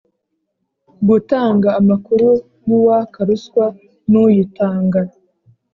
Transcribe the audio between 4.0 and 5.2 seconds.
n'uyitanga.